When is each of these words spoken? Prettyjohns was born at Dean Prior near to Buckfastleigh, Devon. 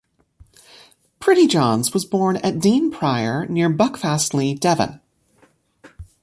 Prettyjohns 1.19 1.93
was 1.93 2.05
born 2.05 2.37
at 2.37 2.57
Dean 2.59 2.89
Prior 2.89 3.45
near 3.45 3.67
to 3.67 3.73
Buckfastleigh, 3.75 4.59
Devon. 4.59 4.99